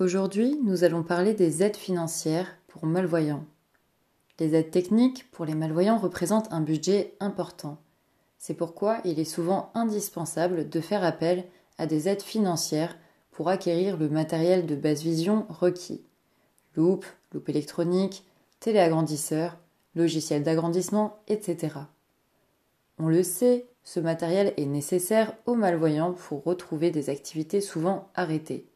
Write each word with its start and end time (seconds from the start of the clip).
Aujourd'hui, 0.00 0.60
nous 0.62 0.84
allons 0.84 1.02
parler 1.02 1.34
des 1.34 1.64
aides 1.64 1.76
financières 1.76 2.56
pour 2.68 2.86
malvoyants. 2.86 3.44
Les 4.38 4.54
aides 4.54 4.70
techniques 4.70 5.28
pour 5.32 5.44
les 5.44 5.56
malvoyants 5.56 5.98
représentent 5.98 6.52
un 6.52 6.60
budget 6.60 7.16
important. 7.18 7.78
C'est 8.38 8.54
pourquoi 8.54 9.00
il 9.04 9.18
est 9.18 9.24
souvent 9.24 9.72
indispensable 9.74 10.68
de 10.68 10.80
faire 10.80 11.02
appel 11.02 11.46
à 11.78 11.86
des 11.86 12.08
aides 12.08 12.22
financières 12.22 12.96
pour 13.32 13.48
acquérir 13.48 13.96
le 13.96 14.08
matériel 14.08 14.66
de 14.66 14.76
basse 14.76 15.02
vision 15.02 15.46
requis. 15.48 16.04
Loupe, 16.76 17.06
loupe 17.32 17.48
électronique, 17.48 18.24
téléagrandisseur, 18.60 19.56
logiciel 19.96 20.44
d'agrandissement, 20.44 21.18
etc. 21.26 21.74
On 23.00 23.08
le 23.08 23.24
sait, 23.24 23.66
ce 23.82 23.98
matériel 23.98 24.54
est 24.58 24.66
nécessaire 24.66 25.34
aux 25.44 25.56
malvoyants 25.56 26.12
pour 26.12 26.44
retrouver 26.44 26.92
des 26.92 27.10
activités 27.10 27.60
souvent 27.60 28.12
arrêtées. 28.14 28.68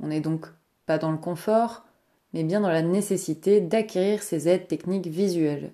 On 0.00 0.08
n'est 0.08 0.20
donc 0.20 0.46
pas 0.86 0.98
dans 0.98 1.12
le 1.12 1.18
confort, 1.18 1.84
mais 2.32 2.44
bien 2.44 2.60
dans 2.60 2.68
la 2.70 2.82
nécessité 2.82 3.60
d'acquérir 3.60 4.22
ces 4.22 4.48
aides 4.48 4.66
techniques 4.66 5.06
visuelles. 5.06 5.72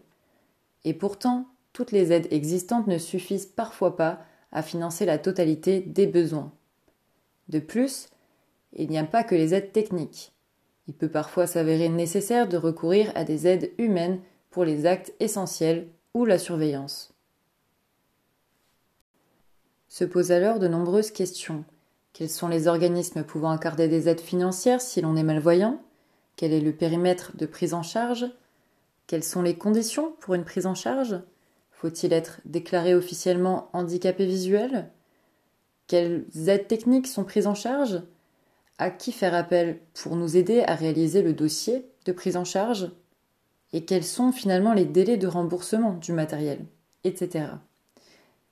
Et 0.84 0.94
pourtant, 0.94 1.46
toutes 1.72 1.92
les 1.92 2.12
aides 2.12 2.28
existantes 2.30 2.86
ne 2.86 2.98
suffisent 2.98 3.46
parfois 3.46 3.96
pas 3.96 4.20
à 4.52 4.62
financer 4.62 5.04
la 5.04 5.18
totalité 5.18 5.80
des 5.80 6.06
besoins. 6.06 6.52
De 7.48 7.58
plus, 7.58 8.08
il 8.72 8.88
n'y 8.88 8.98
a 8.98 9.04
pas 9.04 9.24
que 9.24 9.34
les 9.34 9.54
aides 9.54 9.72
techniques. 9.72 10.32
Il 10.88 10.94
peut 10.94 11.08
parfois 11.08 11.46
s'avérer 11.46 11.88
nécessaire 11.88 12.48
de 12.48 12.56
recourir 12.56 13.12
à 13.14 13.24
des 13.24 13.46
aides 13.46 13.72
humaines 13.78 14.20
pour 14.50 14.64
les 14.64 14.86
actes 14.86 15.12
essentiels 15.20 15.88
ou 16.14 16.24
la 16.24 16.38
surveillance. 16.38 17.12
Se 19.88 20.04
posent 20.04 20.32
alors 20.32 20.58
de 20.58 20.68
nombreuses 20.68 21.10
questions. 21.10 21.64
Quels 22.16 22.30
sont 22.30 22.48
les 22.48 22.66
organismes 22.66 23.24
pouvant 23.24 23.50
accorder 23.50 23.88
des 23.88 24.08
aides 24.08 24.22
financières 24.22 24.80
si 24.80 25.02
l'on 25.02 25.16
est 25.16 25.22
malvoyant? 25.22 25.82
Quel 26.36 26.54
est 26.54 26.62
le 26.62 26.72
périmètre 26.72 27.36
de 27.36 27.44
prise 27.44 27.74
en 27.74 27.82
charge? 27.82 28.24
Quelles 29.06 29.22
sont 29.22 29.42
les 29.42 29.58
conditions 29.58 30.14
pour 30.20 30.32
une 30.32 30.46
prise 30.46 30.64
en 30.64 30.74
charge? 30.74 31.20
Faut-il 31.72 32.14
être 32.14 32.40
déclaré 32.46 32.94
officiellement 32.94 33.68
handicapé 33.74 34.24
visuel? 34.24 34.88
Quelles 35.88 36.24
aides 36.46 36.66
techniques 36.66 37.06
sont 37.06 37.24
prises 37.24 37.46
en 37.46 37.54
charge? 37.54 38.00
À 38.78 38.88
qui 38.88 39.12
faire 39.12 39.34
appel 39.34 39.78
pour 39.92 40.16
nous 40.16 40.38
aider 40.38 40.62
à 40.62 40.74
réaliser 40.74 41.20
le 41.20 41.34
dossier 41.34 41.84
de 42.06 42.12
prise 42.12 42.38
en 42.38 42.44
charge? 42.44 42.92
Et 43.74 43.84
quels 43.84 44.04
sont 44.04 44.32
finalement 44.32 44.72
les 44.72 44.86
délais 44.86 45.18
de 45.18 45.26
remboursement 45.26 45.92
du 45.92 46.12
matériel 46.12 46.64
Etc. 47.04 47.44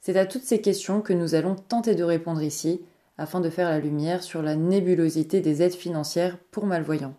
C'est 0.03 0.19
à 0.19 0.27
toutes 0.27 0.44
ces 0.44 0.60
questions 0.60 1.00
que 1.00 1.14
nous 1.14 1.34
allons 1.34 1.56
tenter 1.56 1.94
de 1.94 2.05
répondre 2.05 2.42
ici 2.42 2.83
afin 3.18 3.40
de 3.40 3.50
faire 3.50 3.68
la 3.68 3.78
lumière 3.78 4.22
sur 4.22 4.42
la 4.42 4.56
nébulosité 4.56 5.40
des 5.40 5.62
aides 5.62 5.74
financières 5.74 6.38
pour 6.50 6.66
malvoyants. 6.66 7.14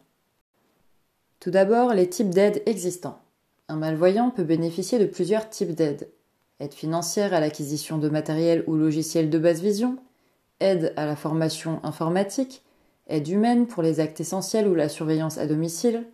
Tout 1.40 1.52
d'abord, 1.52 1.94
les 1.94 2.10
types 2.10 2.30
d'aides 2.30 2.64
existants. 2.66 3.20
Un 3.68 3.78
malvoyant 3.78 4.30
peut 4.30 4.44
bénéficier 4.44 5.00
de 5.00 5.06
plusieurs 5.06 5.50
types 5.50 5.74
d'aides. 5.74 6.10
Aide 6.60 6.74
financière 6.74 7.34
à 7.34 7.40
l'acquisition 7.40 7.98
de 7.98 8.10
matériel 8.10 8.64
ou 8.68 8.76
logiciels 8.76 9.30
de 9.30 9.38
basse 9.38 9.60
vision, 9.60 9.98
aide 10.60 10.94
à 10.96 11.06
la 11.06 11.16
formation 11.16 11.80
informatique, 11.84 12.64
aide 13.08 13.28
humaine 13.28 13.68
pour 13.68 13.84
les 13.84 14.00
actes 14.00 14.22
essentiels 14.22 14.68
ou 14.68 14.76
la 14.76 14.90
surveillance 14.90 15.38
à 15.38 15.48
domicile, 15.48 16.06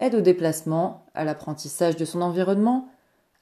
aide 0.00 0.14
au 0.14 0.20
déplacement, 0.20 1.06
à 1.14 1.24
l'apprentissage 1.24 1.96
de 1.96 2.04
son 2.04 2.22
environnement, 2.22 2.88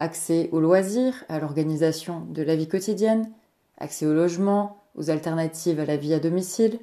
accès 0.01 0.49
aux 0.53 0.61
loisirs, 0.61 1.25
à 1.29 1.41
l'organisation 1.41 2.21
de 2.31 2.43
la 2.43 2.57
vie 2.57 2.69
quotidienne, 2.69 3.31
accès 3.79 4.07
au 4.07 4.15
logement, 4.15 4.83
aux 4.95 5.11
alternatives 5.11 5.81
à 5.81 5.87
la 5.87 5.97
vie 5.97 6.15
à 6.15 6.21
domicile, 6.21 6.79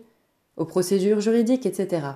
aux 0.58 0.66
procédures 0.66 1.22
juridiques, 1.22 1.66
etc. 1.66 2.08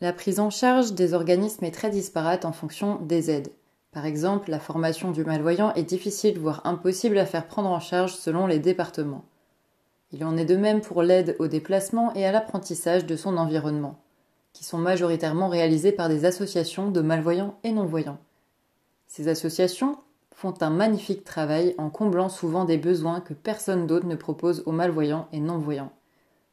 La 0.00 0.12
prise 0.12 0.40
en 0.40 0.50
charge 0.50 0.94
des 0.94 1.14
organismes 1.14 1.64
est 1.64 1.70
très 1.70 1.90
disparate 1.90 2.44
en 2.44 2.52
fonction 2.52 2.96
des 2.96 3.30
aides. 3.30 3.52
Par 3.92 4.06
exemple, 4.06 4.50
la 4.50 4.58
formation 4.58 5.10
du 5.10 5.24
malvoyant 5.24 5.72
est 5.74 5.82
difficile, 5.82 6.38
voire 6.38 6.62
impossible 6.64 7.18
à 7.18 7.26
faire 7.26 7.46
prendre 7.46 7.68
en 7.68 7.78
charge 7.78 8.14
selon 8.14 8.46
les 8.46 8.58
départements. 8.58 9.24
Il 10.12 10.24
en 10.24 10.36
est 10.36 10.44
de 10.44 10.56
même 10.56 10.80
pour 10.80 11.02
l'aide 11.02 11.36
au 11.38 11.46
déplacement 11.46 12.12
et 12.14 12.26
à 12.26 12.32
l'apprentissage 12.32 13.06
de 13.06 13.16
son 13.16 13.36
environnement, 13.36 13.98
qui 14.52 14.64
sont 14.64 14.78
majoritairement 14.78 15.48
réalisés 15.48 15.92
par 15.92 16.08
des 16.08 16.24
associations 16.24 16.90
de 16.90 17.00
malvoyants 17.00 17.58
et 17.64 17.72
non-voyants. 17.72 18.18
Ces 19.06 19.28
associations 19.28 19.98
font 20.34 20.54
un 20.60 20.70
magnifique 20.70 21.24
travail 21.24 21.74
en 21.78 21.90
comblant 21.90 22.28
souvent 22.28 22.64
des 22.64 22.78
besoins 22.78 23.20
que 23.20 23.34
personne 23.34 23.86
d'autre 23.86 24.06
ne 24.06 24.16
propose 24.16 24.62
aux 24.66 24.72
malvoyants 24.72 25.28
et 25.32 25.40
non-voyants. 25.40 25.92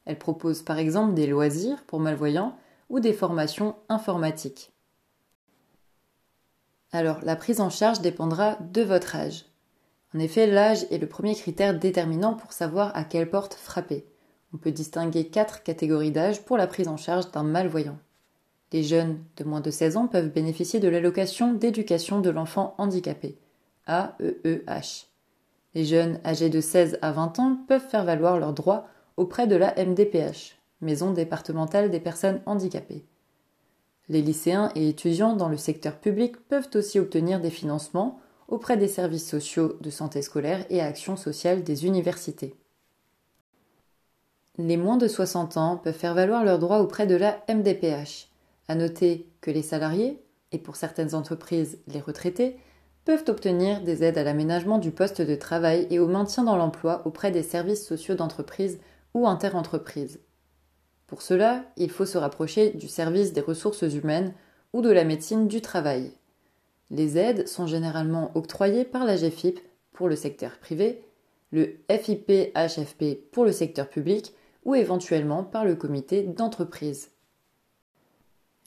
Elles 0.04 0.18
proposent 0.18 0.62
par 0.62 0.78
exemple 0.78 1.14
des 1.14 1.26
loisirs 1.26 1.82
pour 1.86 2.00
malvoyants 2.00 2.56
ou 2.88 3.00
des 3.00 3.12
formations 3.12 3.76
informatiques. 3.88 4.72
Alors, 6.92 7.20
la 7.22 7.36
prise 7.36 7.60
en 7.60 7.70
charge 7.70 8.00
dépendra 8.00 8.56
de 8.72 8.82
votre 8.82 9.14
âge. 9.14 9.44
En 10.14 10.18
effet, 10.18 10.46
l'âge 10.46 10.86
est 10.90 10.98
le 10.98 11.06
premier 11.06 11.36
critère 11.36 11.78
déterminant 11.78 12.34
pour 12.34 12.52
savoir 12.52 12.90
à 12.96 13.04
quelle 13.04 13.30
porte 13.30 13.54
frapper. 13.54 14.04
On 14.52 14.56
peut 14.56 14.72
distinguer 14.72 15.28
quatre 15.28 15.62
catégories 15.62 16.10
d'âge 16.10 16.44
pour 16.44 16.56
la 16.56 16.66
prise 16.66 16.88
en 16.88 16.96
charge 16.96 17.30
d'un 17.30 17.44
malvoyant. 17.44 17.98
Les 18.72 18.82
jeunes 18.82 19.22
de 19.36 19.44
moins 19.44 19.60
de 19.60 19.70
16 19.70 19.96
ans 19.96 20.06
peuvent 20.08 20.32
bénéficier 20.32 20.80
de 20.80 20.88
l'allocation 20.88 21.52
d'éducation 21.52 22.20
de 22.20 22.30
l'enfant 22.30 22.74
handicapé. 22.78 23.38
AEEH. 23.86 25.06
Les 25.74 25.84
jeunes 25.84 26.20
âgés 26.24 26.50
de 26.50 26.60
16 26.60 26.98
à 27.02 27.12
20 27.12 27.38
ans 27.38 27.58
peuvent 27.68 27.86
faire 27.86 28.04
valoir 28.04 28.38
leurs 28.38 28.52
droits 28.52 28.86
auprès 29.16 29.46
de 29.46 29.56
la 29.56 29.74
MDPH, 29.76 30.60
Maison 30.80 31.12
départementale 31.12 31.90
des 31.90 32.00
personnes 32.00 32.40
handicapées. 32.46 33.04
Les 34.08 34.22
lycéens 34.22 34.72
et 34.74 34.88
étudiants 34.88 35.36
dans 35.36 35.48
le 35.48 35.58
secteur 35.58 36.00
public 36.00 36.36
peuvent 36.48 36.70
aussi 36.74 36.98
obtenir 36.98 37.40
des 37.40 37.50
financements 37.50 38.18
auprès 38.48 38.76
des 38.76 38.88
services 38.88 39.28
sociaux 39.28 39.76
de 39.80 39.90
santé 39.90 40.22
scolaire 40.22 40.64
et 40.70 40.80
action 40.80 41.16
sociale 41.16 41.62
des 41.62 41.86
universités. 41.86 42.54
Les 44.58 44.76
moins 44.76 44.96
de 44.96 45.06
60 45.06 45.56
ans 45.56 45.76
peuvent 45.76 45.94
faire 45.94 46.14
valoir 46.14 46.44
leurs 46.44 46.58
droits 46.58 46.80
auprès 46.80 47.06
de 47.06 47.14
la 47.14 47.44
MDPH. 47.48 48.28
À 48.68 48.74
noter 48.74 49.28
que 49.40 49.50
les 49.50 49.62
salariés, 49.62 50.22
et 50.52 50.58
pour 50.58 50.76
certaines 50.76 51.14
entreprises 51.14 51.78
les 51.86 52.00
retraités, 52.00 52.58
peuvent 53.04 53.24
obtenir 53.28 53.80
des 53.80 54.04
aides 54.04 54.18
à 54.18 54.24
l'aménagement 54.24 54.78
du 54.78 54.90
poste 54.90 55.22
de 55.22 55.34
travail 55.34 55.86
et 55.90 55.98
au 55.98 56.06
maintien 56.06 56.44
dans 56.44 56.56
l'emploi 56.56 57.02
auprès 57.06 57.30
des 57.30 57.42
services 57.42 57.86
sociaux 57.86 58.14
d'entreprise 58.14 58.78
ou 59.14 59.26
interentreprises. 59.26 60.20
Pour 61.06 61.22
cela, 61.22 61.64
il 61.76 61.90
faut 61.90 62.06
se 62.06 62.18
rapprocher 62.18 62.70
du 62.70 62.86
service 62.86 63.32
des 63.32 63.40
ressources 63.40 63.82
humaines 63.82 64.32
ou 64.72 64.82
de 64.82 64.90
la 64.90 65.04
médecine 65.04 65.48
du 65.48 65.60
travail. 65.60 66.12
Les 66.90 67.18
aides 67.18 67.48
sont 67.48 67.66
généralement 67.66 68.30
octroyées 68.36 68.84
par 68.84 69.04
la 69.04 69.16
GFIP 69.16 69.60
pour 69.92 70.08
le 70.08 70.16
secteur 70.16 70.58
privé, 70.58 71.04
le 71.52 71.76
FIP-HFP 71.90 73.30
pour 73.32 73.44
le 73.44 73.52
secteur 73.52 73.88
public 73.88 74.34
ou 74.64 74.74
éventuellement 74.74 75.42
par 75.42 75.64
le 75.64 75.74
comité 75.74 76.22
d'entreprise. 76.22 77.10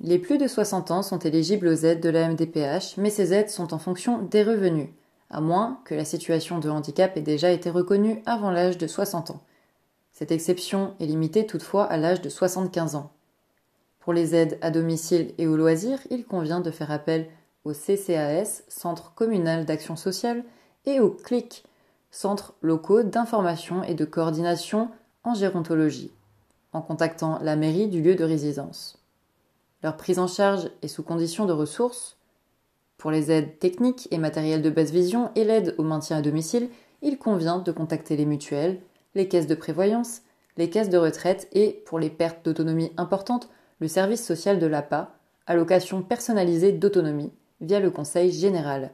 Les 0.06 0.20
plus 0.20 0.38
de 0.38 0.48
60 0.48 0.92
ans 0.92 1.02
sont 1.02 1.20
éligibles 1.20 1.70
aux 1.70 1.86
aides 1.86 2.02
de 2.02 2.10
la 2.10 2.28
MDPH, 2.28 2.98
mais 2.98 3.10
ces 3.10 3.34
aides 3.34 3.50
sont 3.50 3.74
en 3.74 3.80
fonction 3.80 4.22
des 4.22 4.44
revenus, 4.44 4.90
à 5.30 5.40
moins 5.40 5.80
que 5.86 5.96
la 5.96 6.04
situation 6.04 6.60
de 6.60 6.70
handicap 6.70 7.16
ait 7.16 7.22
déjà 7.22 7.52
été 7.52 7.70
reconnue 7.70 8.22
avant 8.26 8.52
l'âge 8.52 8.78
de 8.78 8.86
60 8.86 9.32
ans. 9.32 9.40
Cette 10.12 10.34
exception 10.34 10.94
est 11.00 11.06
limitée 11.06 11.48
toutefois 11.48 11.86
à 11.86 11.96
l'âge 11.96 12.20
de 12.20 12.28
75 12.28 12.96
ans. 12.96 13.12
Pour 14.02 14.12
les 14.12 14.36
aides 14.36 14.58
à 14.62 14.72
domicile 14.72 15.34
et 15.38 15.48
au 15.48 15.56
loisir, 15.56 16.00
il 16.12 16.26
convient 16.26 16.60
de 16.60 16.70
faire 16.70 16.92
appel 16.92 17.30
au 17.64 17.72
CCAS, 17.72 18.64
Centre 18.68 19.14
communal 19.14 19.64
d'action 19.64 19.96
sociale, 19.96 20.44
et 20.86 21.00
au 21.00 21.12
CLIC, 21.12 21.64
Centre 22.12 22.56
locaux 22.62 23.04
d'information 23.04 23.84
et 23.84 23.94
de 23.94 24.04
coordination 24.04 24.90
en 25.24 25.34
gérontologie, 25.34 26.12
en 26.74 26.82
contactant 26.82 27.40
la 27.42 27.56
mairie 27.56 27.88
du 27.88 28.02
lieu 28.02 28.16
de 28.16 28.26
résidence. 28.26 29.00
Leur 29.84 29.98
prise 29.98 30.18
en 30.18 30.28
charge 30.28 30.70
est 30.82 30.88
sous 30.88 31.04
condition 31.04 31.46
de 31.46 31.52
ressources. 31.52 32.18
Pour 32.98 33.12
les 33.12 33.32
aides 33.32 33.60
techniques 33.60 34.08
et 34.12 34.18
matérielles 34.18 34.62
de 34.62 34.70
basse 34.70 34.92
vision 34.92 35.30
et 35.36 35.44
l'aide 35.44 35.76
au 35.78 35.84
maintien 35.84 36.18
à 36.18 36.22
domicile, 36.22 36.70
il 37.02 37.18
convient 37.18 37.60
de 37.60 37.72
contacter 37.74 38.16
les 38.16 38.26
mutuelles, 38.26 38.80
les 39.14 39.28
caisses 39.28 39.48
de 39.48 39.56
prévoyance, 39.56 40.22
les 40.56 40.70
caisses 40.70 40.90
de 40.90 40.98
retraite 40.98 41.50
et, 41.52 41.84
pour 41.86 42.00
les 42.00 42.10
pertes 42.10 42.46
d'autonomie 42.46 42.94
importantes, 42.96 43.50
le 43.80 43.90
service 43.90 44.26
social 44.26 44.58
de 44.58 44.68
l'APA, 44.68 45.18
allocation 45.48 46.02
personnalisée 46.02 46.72
d'autonomie, 46.72 47.34
via 47.60 47.82
le 47.82 47.92
Conseil 47.92 48.32
général. 48.32 48.92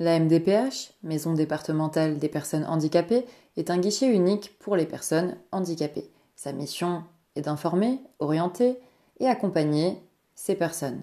La 0.00 0.18
MDPH, 0.18 0.94
Maison 1.04 1.34
départementale 1.34 2.18
des 2.18 2.28
personnes 2.28 2.64
handicapées, 2.64 3.24
est 3.56 3.70
un 3.70 3.78
guichet 3.78 4.08
unique 4.08 4.58
pour 4.58 4.74
les 4.74 4.86
personnes 4.86 5.36
handicapées. 5.52 6.10
Sa 6.34 6.52
mission 6.52 7.04
et 7.36 7.42
d'informer, 7.42 8.00
orienter 8.18 8.78
et 9.20 9.26
accompagner 9.26 10.02
ces 10.34 10.54
personnes. 10.54 11.02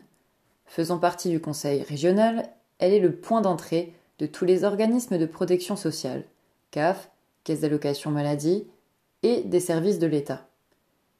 Faisant 0.65 0.99
partie 0.99 1.29
du 1.29 1.39
conseil 1.39 1.81
régional, 1.83 2.49
elle 2.79 2.93
est 2.93 2.99
le 2.99 3.15
point 3.15 3.41
d'entrée 3.41 3.93
de 4.19 4.25
tous 4.25 4.45
les 4.45 4.63
organismes 4.63 5.17
de 5.17 5.25
protection 5.25 5.75
sociale, 5.75 6.23
CAF, 6.71 7.09
Caisse 7.43 7.61
d'allocation 7.61 8.11
maladie, 8.11 8.67
et 9.23 9.41
des 9.41 9.59
services 9.59 9.99
de 9.99 10.07
l'État. 10.07 10.47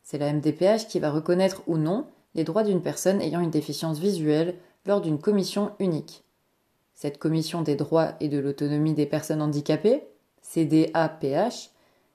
C'est 0.03 0.17
la 0.17 0.31
MDPH 0.33 0.87
qui 0.87 0.99
va 0.99 1.11
reconnaître 1.11 1.63
ou 1.67 1.77
non 1.77 2.05
les 2.35 2.43
droits 2.43 2.63
d'une 2.63 2.81
personne 2.81 3.21
ayant 3.21 3.41
une 3.41 3.49
déficience 3.49 3.99
visuelle 3.99 4.55
lors 4.85 5.01
d'une 5.01 5.19
commission 5.19 5.71
unique. 5.79 6.23
Cette 6.93 7.17
commission 7.17 7.61
des 7.61 7.75
droits 7.75 8.13
et 8.19 8.29
de 8.29 8.39
l'autonomie 8.39 8.93
des 8.93 9.05
personnes 9.05 9.41
handicapées, 9.41 10.03
CDAPH, 10.41 11.70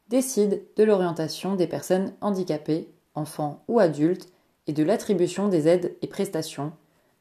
décide 0.09 0.63
de 0.77 0.85
l'orientation 0.85 1.57
des 1.57 1.67
personnes 1.67 2.13
handicapées, 2.21 2.89
enfants 3.15 3.65
ou 3.69 3.81
adultes, 3.81 4.29
et 4.67 4.73
de 4.73 4.83
l'attribution 4.83 5.49
des 5.49 5.69
aides 5.69 5.97
et 6.03 6.07
prestations, 6.09 6.73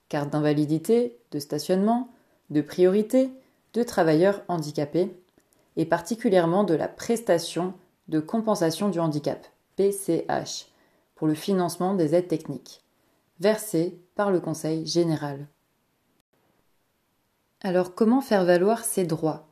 carte 0.09 0.31
d'invalidité, 0.31 1.17
de 1.31 1.39
stationnement, 1.39 2.09
de 2.49 2.61
priorité, 2.61 3.29
de 3.73 3.83
travailleurs 3.83 4.41
handicapés, 4.47 5.15
et 5.77 5.85
particulièrement 5.85 6.63
de 6.63 6.73
la 6.73 6.87
prestation 6.87 7.73
de 8.07 8.19
compensation 8.19 8.89
du 8.89 8.99
handicap, 8.99 9.45
PCH, 9.75 10.67
pour 11.15 11.27
le 11.27 11.33
financement 11.33 11.93
des 11.93 12.15
aides 12.15 12.27
techniques, 12.27 12.81
versées 13.39 13.99
par 14.15 14.31
le 14.31 14.39
Conseil 14.39 14.85
général. 14.85 15.47
Alors 17.61 17.95
comment 17.95 18.21
faire 18.21 18.45
valoir 18.45 18.83
ses 18.83 19.05
droits? 19.05 19.44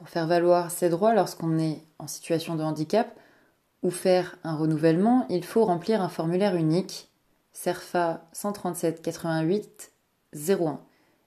Pour 0.00 0.08
faire 0.08 0.26
valoir 0.26 0.70
ses 0.70 0.88
droits 0.88 1.12
lorsqu'on 1.12 1.58
est 1.58 1.82
en 1.98 2.06
situation 2.06 2.54
de 2.54 2.62
handicap 2.62 3.14
ou 3.82 3.90
faire 3.90 4.38
un 4.44 4.56
renouvellement, 4.56 5.26
il 5.28 5.44
faut 5.44 5.66
remplir 5.66 6.00
un 6.00 6.08
formulaire 6.08 6.56
unique, 6.56 7.10
CERFA 7.52 8.26
137 8.32 9.02
88 9.02 9.92
01 10.32 10.80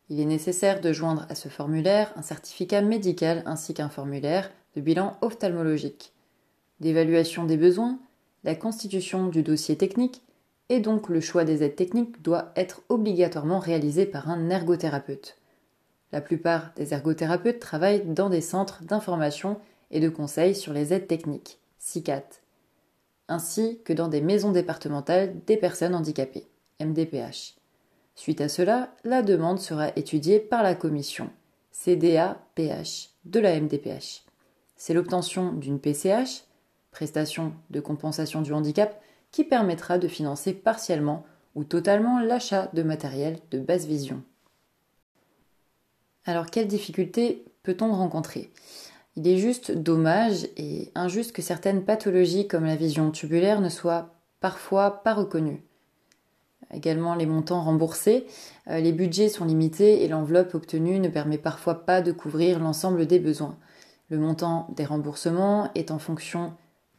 il 0.10 0.20
est 0.20 0.26
nécessaire 0.26 0.82
de 0.82 0.92
joindre 0.92 1.28
à 1.30 1.36
ce 1.36 1.50
formulaire 1.50 2.12
un 2.16 2.24
certificat 2.24 2.82
médical 2.82 3.44
ainsi 3.46 3.76
qu'un 3.76 3.90
formulaire 3.90 4.50
de 4.76 4.82
bilan 4.82 5.18
ophtalmologique, 5.22 6.12
d'évaluation 6.80 7.44
des 7.44 7.58
besoins, 7.58 8.00
la 8.44 8.56
constitution 8.56 9.28
du 9.28 9.44
dossier 9.44 9.78
technique 9.78 10.24
et 10.70 10.80
donc 10.80 11.10
le 11.10 11.22
choix 11.22 11.44
des 11.44 11.62
aides 11.62 11.76
techniques 11.76 12.24
doit 12.24 12.52
être 12.56 12.82
obligatoirement 12.90 13.60
réalisé 13.60 14.08
par 14.08 14.32
un 14.32 14.50
ergothérapeute. 14.50 15.38
La 16.14 16.22
plupart 16.22 16.74
des 16.76 16.94
ergothérapeutes 16.94 17.60
travaillent 17.60 18.06
dans 18.06 18.30
des 18.30 18.40
centres 18.40 18.84
d'information 18.84 19.60
et 19.90 20.00
de 20.00 20.10
conseil 20.10 20.54
sur 20.54 20.72
les 20.72 20.94
aides 20.94 21.08
techniques, 21.08 21.58
CICAT, 21.80 22.24
ainsi 23.28 23.80
que 23.84 23.94
dans 23.94 24.10
des 24.10 24.22
maisons 24.22 24.52
départementales 24.52 25.34
des 25.48 25.58
personnes 25.58 25.96
handicapées, 25.96 26.46
MDPH. 26.80 27.56
Suite 28.14 28.42
à 28.42 28.48
cela, 28.48 28.94
la 29.04 29.24
demande 29.24 29.58
sera 29.58 29.90
étudiée 29.96 30.40
par 30.40 30.62
la 30.62 30.76
commission 30.76 31.32
CDA-PH 31.72 33.10
de 33.26 33.40
la 33.40 33.60
MDPH. 33.60 34.24
C'est 34.76 34.94
l'obtention 34.94 35.52
d'une 35.52 35.80
PCH, 35.80 36.44
prestation 36.92 37.54
de 37.72 37.80
compensation 37.80 38.44
du 38.44 38.54
handicap, 38.54 39.02
qui 39.32 39.44
permettra 39.44 39.98
de 39.98 40.08
financer 40.08 40.54
partiellement 40.54 41.26
ou 41.56 41.64
totalement 41.64 42.20
l'achat 42.20 42.70
de 42.74 42.84
matériel 42.84 43.40
de 43.50 43.58
basse 43.58 43.86
vision. 43.86 44.22
Alors 46.26 46.48
quelles 46.48 46.68
difficultés 46.68 47.46
peut-on 47.64 47.92
rencontrer? 47.94 48.52
Il 49.16 49.28
est 49.28 49.38
juste 49.38 49.72
dommage 49.72 50.48
et 50.58 50.92
injuste 50.96 51.34
que 51.34 51.42
certaines 51.42 51.84
pathologies 51.84 52.48
comme 52.48 52.66
la 52.66 52.76
vision 52.76 53.12
tubulaire 53.12 53.62
ne 53.62 53.70
soient 53.70 54.16
parfois 54.40 55.04
pas 55.04 55.14
reconnues 55.14 55.64
également 56.74 57.16
les 57.16 57.26
montants 57.26 57.62
remboursés. 57.62 58.26
Euh, 58.68 58.80
les 58.80 58.92
budgets 58.92 59.30
sont 59.30 59.46
limités 59.46 60.04
et 60.04 60.08
l'enveloppe 60.08 60.56
obtenue 60.56 61.00
ne 61.00 61.08
permet 61.08 61.38
parfois 61.38 61.86
pas 61.86 62.02
de 62.02 62.12
couvrir 62.12 62.60
l'ensemble 62.60 63.06
des 63.06 63.20
besoins. 63.20 63.58
Le 64.10 64.18
montant 64.18 64.68
des 64.76 64.86
remboursements 64.86 65.72
est 65.76 65.92
en 65.92 66.00
fonction 66.00 66.54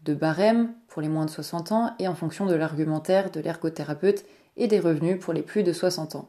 de 0.04 0.14
barème 0.14 0.72
pour 0.88 1.02
les 1.02 1.08
moins 1.08 1.26
de 1.26 1.30
60 1.30 1.72
ans 1.72 1.94
et 1.98 2.08
en 2.08 2.14
fonction 2.14 2.46
de 2.46 2.54
l'argumentaire 2.54 3.30
de 3.30 3.40
l'ergothérapeute 3.40 4.24
et 4.56 4.68
des 4.68 4.80
revenus 4.80 5.18
pour 5.18 5.32
les 5.32 5.42
plus 5.42 5.62
de 5.62 5.72
60 5.72 6.16
ans. 6.16 6.28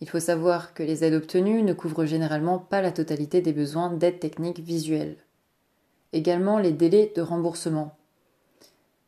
Il 0.00 0.08
faut 0.08 0.20
savoir 0.20 0.72
que 0.72 0.82
les 0.82 1.04
aides 1.04 1.14
obtenues 1.14 1.62
ne 1.62 1.74
couvrent 1.74 2.06
généralement 2.06 2.58
pas 2.58 2.80
la 2.80 2.92
totalité 2.92 3.42
des 3.42 3.52
besoins 3.52 3.92
d'aide 3.92 4.18
technique 4.18 4.60
visuelle. 4.60 5.16
Également 6.12 6.58
les 6.58 6.72
délais 6.72 7.12
de 7.14 7.22
remboursement. 7.22 7.94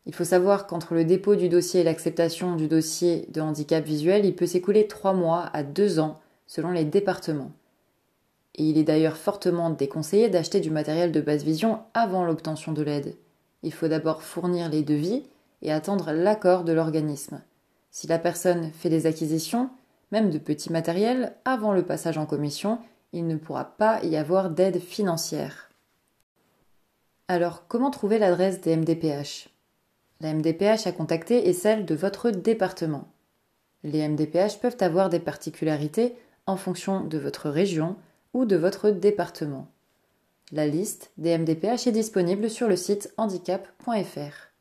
Il 0.05 0.13
faut 0.13 0.23
savoir 0.23 0.67
qu'entre 0.67 0.93
le 0.93 1.05
dépôt 1.05 1.35
du 1.35 1.49
dossier 1.49 1.81
et 1.81 1.83
l'acceptation 1.83 2.55
du 2.55 2.67
dossier 2.67 3.25
de 3.29 3.41
handicap 3.41 3.83
visuel, 3.83 4.25
il 4.25 4.35
peut 4.35 4.45
s'écouler 4.45 4.87
trois 4.87 5.13
mois 5.13 5.49
à 5.53 5.63
deux 5.63 5.99
ans 5.99 6.19
selon 6.45 6.71
les 6.71 6.85
départements. 6.85 7.51
Et 8.55 8.63
il 8.65 8.77
est 8.77 8.83
d'ailleurs 8.83 9.17
fortement 9.17 9.69
déconseillé 9.71 10.29
d'acheter 10.29 10.59
du 10.59 10.69
matériel 10.69 11.11
de 11.11 11.21
basse 11.21 11.43
vision 11.43 11.79
avant 11.93 12.25
l'obtention 12.25 12.71
de 12.71 12.83
l'aide. 12.83 13.15
Il 13.63 13.73
faut 13.73 13.87
d'abord 13.87 14.21
fournir 14.21 14.69
les 14.69 14.83
devis 14.83 15.23
et 15.61 15.71
attendre 15.71 16.11
l'accord 16.11 16.63
de 16.63 16.73
l'organisme. 16.73 17.41
Si 17.89 18.05
la 18.07 18.19
personne 18.19 18.71
fait 18.73 18.89
des 18.89 19.05
acquisitions, 19.05 19.69
même 20.13 20.29
de 20.29 20.37
petits 20.37 20.71
matériels, 20.71 21.33
avant 21.43 21.73
le 21.73 21.83
passage 21.83 22.17
en 22.17 22.25
commission, 22.25 22.79
il 23.11 23.27
ne 23.27 23.35
pourra 23.35 23.65
pas 23.65 24.01
y 24.05 24.15
avoir 24.15 24.49
d'aide 24.49 24.79
financière. 24.79 25.69
Alors, 27.27 27.67
comment 27.67 27.91
trouver 27.91 28.17
l'adresse 28.17 28.61
des 28.61 28.77
MDPH 28.77 29.49
la 30.23 30.33
MDPH 30.33 30.87
à 30.87 30.93
contacter 30.93 31.49
est 31.49 31.53
celle 31.53 31.85
de 31.85 31.95
votre 31.95 32.31
département. 32.31 33.09
Les 33.83 34.07
MDPH 34.07 34.59
peuvent 34.61 34.77
avoir 34.79 35.09
des 35.09 35.19
particularités 35.19 36.15
en 36.45 36.55
fonction 36.55 37.01
de 37.03 37.17
votre 37.17 37.49
région 37.49 37.97
ou 38.33 38.45
de 38.45 38.55
votre 38.55 38.89
département. 38.89 39.67
La 40.53 40.65
liste 40.65 41.11
des 41.17 41.37
MDPH 41.37 41.87
est 41.87 41.91
disponible 41.91 42.49
sur 42.49 42.69
le 42.69 42.77
site 42.77 43.13
handicap.fr. 43.17 44.51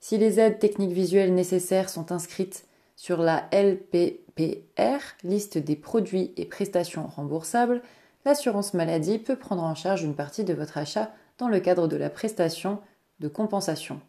Si 0.00 0.16
les 0.16 0.40
aides 0.40 0.58
techniques 0.58 0.92
visuelles 0.92 1.34
nécessaires 1.34 1.90
sont 1.90 2.10
inscrites 2.10 2.64
sur 2.98 3.22
la 3.22 3.48
LPPR, 3.52 4.98
liste 5.22 5.56
des 5.56 5.76
produits 5.76 6.32
et 6.36 6.44
prestations 6.44 7.06
remboursables, 7.06 7.80
l'assurance 8.24 8.74
maladie 8.74 9.20
peut 9.20 9.36
prendre 9.36 9.62
en 9.62 9.76
charge 9.76 10.02
une 10.02 10.16
partie 10.16 10.42
de 10.42 10.52
votre 10.52 10.78
achat 10.78 11.12
dans 11.38 11.46
le 11.46 11.60
cadre 11.60 11.86
de 11.86 11.96
la 11.96 12.10
prestation 12.10 12.80
de 13.20 13.28
compensation. 13.28 14.00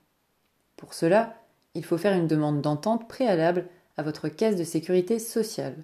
Pour 0.75 0.95
cela, 0.95 1.36
il 1.75 1.86
faut 1.86 2.00
faire 2.00 2.18
une 2.18 2.25
demande 2.25 2.62
d'entente 2.62 3.07
préalable 3.07 3.68
à 3.95 4.01
votre 4.01 4.27
caisse 4.27 4.56
de 4.56 4.63
sécurité 4.63 5.19
sociale. 5.19 5.75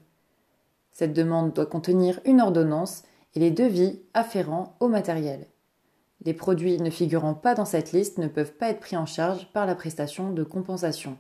Cette 0.91 1.13
demande 1.13 1.53
doit 1.53 1.67
contenir 1.67 2.19
une 2.25 2.41
ordonnance 2.41 3.03
et 3.35 3.39
les 3.39 3.51
devis 3.51 3.99
afférents 4.15 4.75
au 4.79 4.87
matériel. 4.87 5.45
Les 6.23 6.33
produits 6.33 6.81
ne 6.81 6.89
figurant 6.89 7.35
pas 7.35 7.53
dans 7.53 7.65
cette 7.65 7.91
liste 7.91 8.17
ne 8.17 8.27
peuvent 8.27 8.53
pas 8.53 8.69
être 8.69 8.79
pris 8.79 8.97
en 8.97 9.05
charge 9.05 9.47
par 9.53 9.67
la 9.67 9.75
prestation 9.75 10.31
de 10.31 10.43
compensation. 10.43 11.19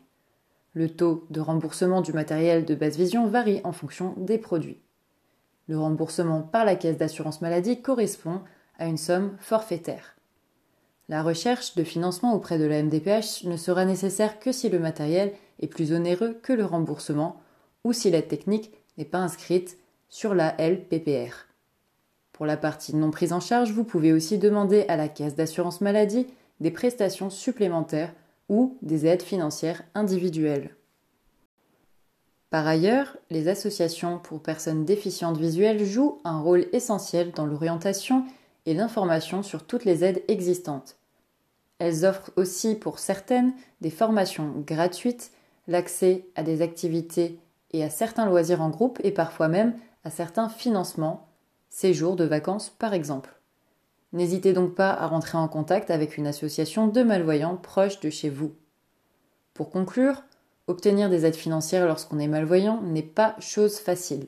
Le 0.75 0.89
taux 0.89 1.25
de 1.29 1.39
remboursement 1.39 2.01
du 2.01 2.11
matériel 2.11 2.65
de 2.65 2.75
basse 2.75 2.97
vision 2.97 3.27
varie 3.27 3.61
en 3.63 3.71
fonction 3.71 4.13
des 4.17 4.37
produits. 4.37 4.81
Le 5.69 5.79
remboursement 5.79 6.41
par 6.41 6.65
la 6.65 6.75
caisse 6.75 6.97
d'assurance 6.97 7.41
maladie 7.41 7.81
correspond 7.81 8.41
à 8.77 8.85
une 8.87 8.97
somme 8.97 9.37
forfaitaire. 9.39 10.17
La 11.07 11.23
recherche 11.23 11.75
de 11.75 11.85
financement 11.85 12.33
auprès 12.33 12.59
de 12.59 12.65
la 12.65 12.83
MDPH 12.83 13.45
ne 13.45 13.55
sera 13.55 13.85
nécessaire 13.85 14.37
que 14.37 14.51
si 14.51 14.67
le 14.67 14.79
matériel 14.79 15.31
est 15.61 15.67
plus 15.67 15.93
onéreux 15.93 16.37
que 16.43 16.51
le 16.51 16.65
remboursement 16.65 17.39
ou 17.85 17.93
si 17.93 18.11
l'aide 18.11 18.27
technique 18.27 18.73
n'est 18.97 19.05
pas 19.05 19.19
inscrite 19.19 19.77
sur 20.09 20.35
la 20.35 20.57
LPPR. 20.59 21.47
Pour 22.33 22.45
la 22.45 22.57
partie 22.57 22.93
non 22.93 23.11
prise 23.11 23.31
en 23.31 23.39
charge, 23.39 23.71
vous 23.71 23.85
pouvez 23.85 24.11
aussi 24.11 24.39
demander 24.39 24.83
à 24.89 24.97
la 24.97 25.07
caisse 25.07 25.35
d'assurance 25.35 25.79
maladie 25.79 26.27
des 26.59 26.71
prestations 26.71 27.29
supplémentaires 27.29 28.13
ou 28.49 28.77
des 28.81 29.05
aides 29.05 29.21
financières 29.21 29.83
individuelles. 29.93 30.75
Par 32.49 32.67
ailleurs, 32.67 33.17
les 33.29 33.47
associations 33.47 34.19
pour 34.19 34.41
personnes 34.41 34.85
déficientes 34.85 35.37
visuelles 35.37 35.83
jouent 35.83 36.21
un 36.23 36.39
rôle 36.39 36.67
essentiel 36.71 37.31
dans 37.31 37.45
l'orientation 37.45 38.23
et 38.65 38.73
l'information 38.73 39.43
sur 39.43 39.65
toutes 39.65 39.85
les 39.85 40.03
aides 40.03 40.23
existantes. 40.27 40.95
Elles 41.79 42.05
offrent 42.05 42.31
aussi 42.37 42.75
pour 42.75 42.99
certaines 42.99 43.53
des 43.81 43.89
formations 43.89 44.53
gratuites, 44.65 45.31
l'accès 45.67 46.25
à 46.35 46.43
des 46.43 46.61
activités 46.61 47.39
et 47.71 47.83
à 47.83 47.89
certains 47.89 48.25
loisirs 48.25 48.61
en 48.61 48.69
groupe 48.69 48.99
et 49.03 49.11
parfois 49.11 49.49
même 49.49 49.75
à 50.03 50.09
certains 50.09 50.47
financements, 50.47 51.27
séjours 51.69 52.15
de 52.15 52.23
vacances 52.23 52.69
par 52.69 52.93
exemple. 52.93 53.34
N'hésitez 54.15 54.53
donc 54.53 54.75
pas 54.75 54.91
à 54.91 55.07
rentrer 55.07 55.37
en 55.37 55.49
contact 55.49 55.91
avec 55.91 56.15
une 56.15 56.25
association 56.25 56.87
de 56.87 57.03
malvoyants 57.03 57.57
proche 57.57 57.99
de 57.99 58.09
chez 58.09 58.29
vous. 58.29 58.53
Pour 59.53 59.69
conclure, 59.69 60.23
obtenir 60.67 61.09
des 61.09 61.25
aides 61.25 61.35
financières 61.35 61.85
lorsqu'on 61.85 62.19
est 62.19 62.29
malvoyant 62.29 62.81
n'est 62.81 63.03
pas 63.03 63.35
chose 63.39 63.77
facile. 63.77 64.27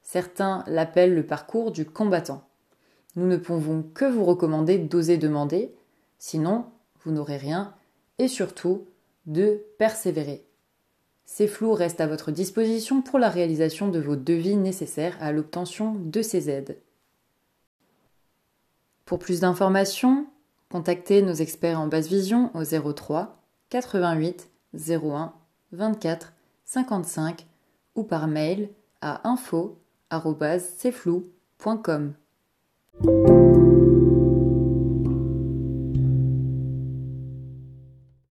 Certains 0.00 0.64
l'appellent 0.66 1.14
le 1.14 1.26
parcours 1.26 1.72
du 1.72 1.84
combattant. 1.84 2.48
Nous 3.16 3.26
ne 3.26 3.36
pouvons 3.36 3.82
que 3.82 4.06
vous 4.06 4.24
recommander 4.24 4.78
d'oser 4.78 5.18
demander, 5.18 5.74
sinon 6.18 6.64
vous 7.04 7.12
n'aurez 7.12 7.36
rien, 7.36 7.74
et 8.16 8.28
surtout 8.28 8.86
de 9.26 9.62
persévérer. 9.76 10.46
Ces 11.26 11.48
flous 11.48 11.74
restent 11.74 12.00
à 12.00 12.06
votre 12.06 12.30
disposition 12.30 13.02
pour 13.02 13.18
la 13.18 13.28
réalisation 13.28 13.88
de 13.88 13.98
vos 13.98 14.16
devis 14.16 14.56
nécessaires 14.56 15.18
à 15.20 15.32
l'obtention 15.32 15.96
de 15.96 16.22
ces 16.22 16.48
aides. 16.48 16.78
Pour 19.08 19.18
plus 19.18 19.40
d'informations, 19.40 20.26
Contactez 20.70 21.22
nos 21.22 21.32
experts 21.32 21.80
en 21.80 21.86
basse 21.86 22.08
vision 22.08 22.50
au 22.54 22.62
03 22.92 23.40
88 23.70 24.50
01 24.74 25.32
24 25.72 26.34
55 26.66 27.46
ou 27.94 28.04
par 28.04 28.28
mail 28.28 28.68
à 29.00 29.26
info.cflou.com. 29.26 32.12